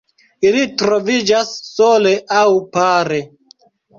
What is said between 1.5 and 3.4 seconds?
sole aŭ pare.